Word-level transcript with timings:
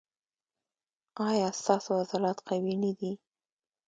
ایا 1.29 1.47
ستاسو 1.59 1.89
عضلات 2.01 2.37
قوي 2.47 2.73
نه 2.83 2.91
دي؟ 2.99 3.11